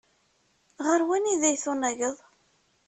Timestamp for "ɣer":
0.85-1.01